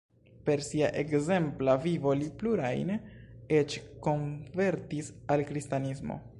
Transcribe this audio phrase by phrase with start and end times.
[0.45, 2.91] Per sia ekzempla vivo li plurajn
[3.61, 6.23] eĉ konvertis al kristanismo.